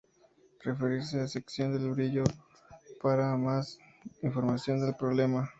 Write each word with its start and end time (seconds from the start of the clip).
Referirse 0.65 1.15
a 1.19 1.27
sección 1.27 1.73
del 1.73 1.83
libro 1.95 2.23
para 3.03 3.37
más 3.37 3.77
información 4.23 4.79
del 4.81 4.95
problema. 4.95 5.47